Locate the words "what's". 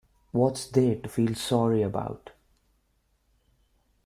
0.31-0.65